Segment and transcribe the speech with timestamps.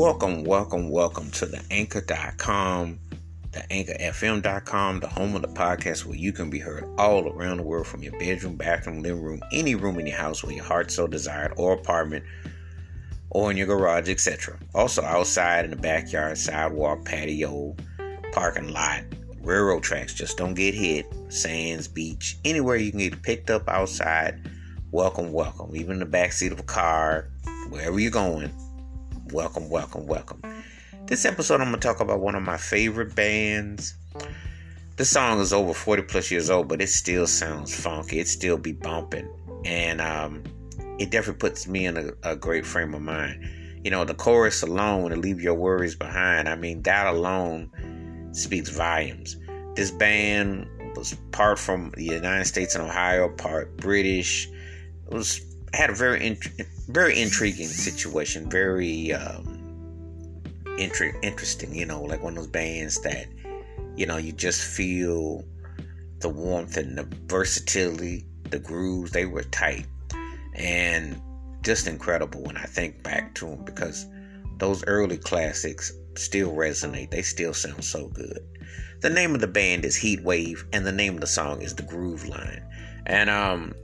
[0.00, 2.98] Welcome, welcome, welcome to the anchor.com,
[3.52, 7.64] the anchorfm.com, the home of the podcast where you can be heard all around the
[7.64, 10.90] world from your bedroom, bathroom, living room, any room in your house where your heart
[10.90, 12.24] so desired, or apartment,
[13.28, 14.58] or in your garage, etc.
[14.74, 17.76] Also outside in the backyard, sidewalk, patio,
[18.32, 19.02] parking lot,
[19.42, 20.14] railroad tracks.
[20.14, 21.04] Just don't get hit.
[21.28, 24.48] Sands, beach, anywhere you can get picked up outside.
[24.92, 25.76] Welcome, welcome.
[25.76, 27.28] Even in the backseat of a car,
[27.68, 28.50] wherever you're going
[29.32, 30.42] welcome, welcome, welcome.
[31.06, 33.94] This episode, I'm going to talk about one of my favorite bands.
[34.96, 38.18] The song is over 40 plus years old, but it still sounds funky.
[38.18, 39.28] It still be bumping.
[39.64, 40.42] And um,
[40.98, 43.48] it definitely puts me in a, a great frame of mind.
[43.84, 47.70] You know, the chorus alone, to leave your worries behind, I mean, that alone
[48.32, 49.36] speaks volumes.
[49.74, 54.48] This band was part from the United States and Ohio, part British.
[55.06, 55.40] It was
[55.72, 56.48] had a very int-
[56.90, 60.42] very intriguing situation, very um,
[60.78, 61.74] inter- interesting.
[61.74, 63.26] You know, like one of those bands that
[63.96, 65.44] you know you just feel
[66.20, 69.10] the warmth and the versatility, the grooves.
[69.12, 69.86] They were tight
[70.54, 71.20] and
[71.62, 74.06] just incredible when I think back to them because
[74.58, 77.10] those early classics still resonate.
[77.10, 78.38] They still sound so good.
[79.00, 81.82] The name of the band is Heatwave, and the name of the song is The
[81.82, 82.62] Groove Line.
[83.06, 83.74] And um,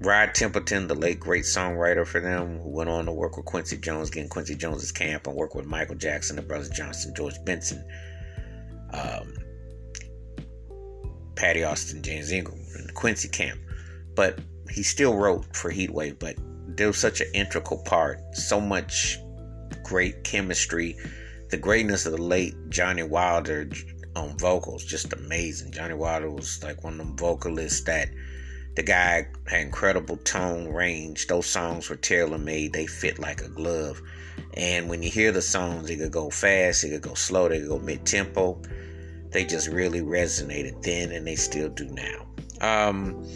[0.00, 3.78] Rod Temperton, the late great songwriter for them, who went on to work with Quincy
[3.78, 7.82] Jones, getting Quincy Jones's camp, and work with Michael Jackson, the Brothers Johnson, George Benson,
[8.92, 9.34] um,
[11.34, 13.58] Patti Austin, James Ingram, and Quincy camp.
[14.14, 14.38] But
[14.70, 16.36] he still wrote for Heatwave, but
[16.68, 19.18] there was such an integral part, so much
[19.82, 20.96] great chemistry.
[21.48, 23.70] The greatness of the late Johnny Wilder
[24.14, 25.72] on vocals, just amazing.
[25.72, 28.08] Johnny Wilder was like one of them vocalists that
[28.76, 31.26] the guy had incredible tone range.
[31.26, 32.74] Those songs were tailor made.
[32.74, 34.00] They fit like a glove.
[34.54, 37.60] And when you hear the songs, it could go fast, it could go slow, they
[37.60, 38.60] could go mid tempo.
[39.30, 42.26] They just really resonated then, and they still do now.
[42.60, 43.26] Um,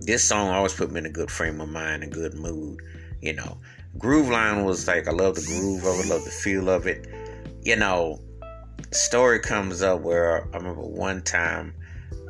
[0.00, 2.80] this song always put me in a good frame of mind, a good mood.
[3.20, 3.58] You know,
[3.98, 7.06] Groove Line was like I love the groove of it, love the feel of it.
[7.62, 8.20] You know,
[8.90, 11.74] story comes up where I remember one time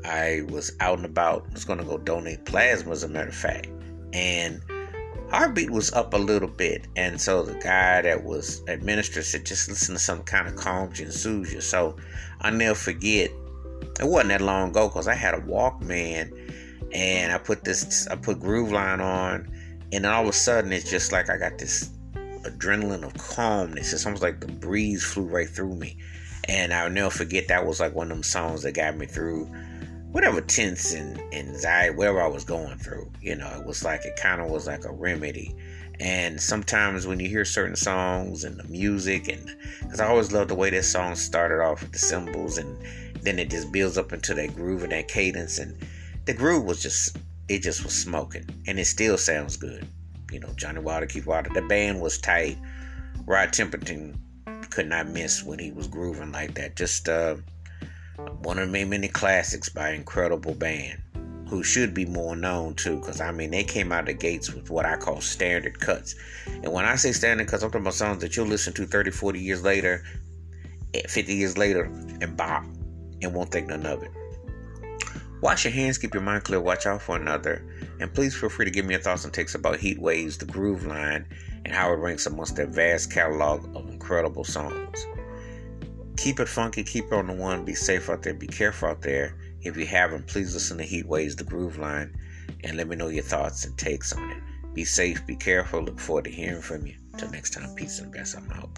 [0.05, 3.35] I was out and about, was going to go donate plasma, as a matter of
[3.35, 3.69] fact.
[4.13, 4.63] And
[5.31, 6.87] heartbeat was up a little bit.
[6.97, 10.99] And so the guy that was administered said, just listen to some kind of calms
[10.99, 11.61] you and soothes you.
[11.61, 11.97] So
[12.41, 13.31] I'll never forget,
[14.01, 16.33] it wasn't that long ago because I had a Walkman
[16.93, 19.49] and I put this, I put Groove Line on.
[19.93, 21.91] And all of a sudden, it's just like I got this
[22.45, 23.93] adrenaline of calmness.
[23.93, 25.99] It's almost like the breeze flew right through me.
[26.49, 29.49] And I'll never forget that was like one of them songs that got me through
[30.13, 33.11] whatever tense and, anxiety, whatever I was going through.
[33.21, 35.55] You know, it was like it kind of was like a remedy.
[36.01, 40.49] And sometimes when you hear certain songs and the music, and because I always love
[40.49, 42.83] the way this song started off with the cymbals, and
[43.23, 45.77] then it just builds up into that groove and that cadence, and
[46.25, 49.87] the groove was just it just was smoking, and it still sounds good.
[50.33, 52.57] You know, Johnny Wilder, Keith Wilder, the band was tight.
[53.27, 54.17] Rod Temperton
[54.71, 56.77] could not miss when he was grooving like that.
[56.77, 57.37] Just uh,
[58.43, 61.01] one of the many classics by incredible band
[61.51, 64.53] who should be more known too because i mean they came out of the gates
[64.53, 66.15] with what i call standard cuts.
[66.47, 69.11] And when i say standard cuts i'm talking about songs that you'll listen to 30
[69.11, 70.05] 40 years later
[70.95, 71.85] eh, 50 years later
[72.21, 72.65] and bop
[73.23, 74.11] and won't think none of it.
[75.43, 77.67] Wash your hands keep your mind clear watch out for another
[77.99, 80.47] and please feel free to give me your thoughts and takes about heat waves the
[80.47, 81.27] groove line
[81.65, 85.07] and how it ranks amongst their vast catalog of incredible songs
[86.21, 89.01] Keep it funky, keep it on the one, be safe out there, be careful out
[89.01, 89.35] there.
[89.63, 92.15] If you haven't, please listen to Heat Waves, the Groove Line,
[92.63, 94.75] and let me know your thoughts and takes on it.
[94.75, 96.97] Be safe, be careful, look forward to hearing from you.
[97.17, 98.37] Till next time, peace and best.
[98.37, 98.69] I'm out.